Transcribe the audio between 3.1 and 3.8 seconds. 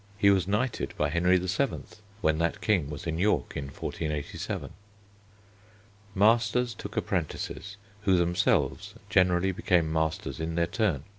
York in